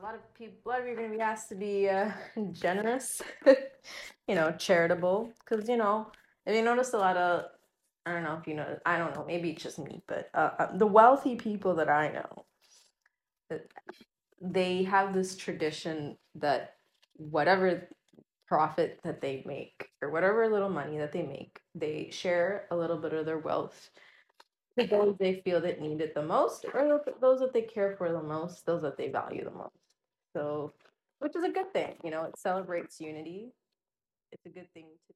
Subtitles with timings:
[0.00, 1.88] a lot of people, a lot of you are going to be asked to be
[1.88, 2.10] uh,
[2.52, 3.20] generous,
[4.28, 6.10] you know, charitable, because you know,
[6.46, 7.46] if you notice a lot of,
[8.06, 10.50] I don't know if you know, I don't know, maybe it's just me, but uh,
[10.58, 12.46] uh, the wealthy people that I know,
[13.52, 13.58] uh,
[14.40, 16.76] they have this tradition that
[17.16, 17.88] whatever
[18.48, 22.96] profit that they make or whatever little money that they make, they share a little
[22.96, 23.90] bit of their wealth
[24.88, 28.22] those they feel that need it the most, or those that they care for the
[28.22, 29.89] most, those that they value the most.
[30.36, 30.72] So,
[31.18, 33.52] which is a good thing, you know, it celebrates unity.
[34.32, 35.14] It's a good thing to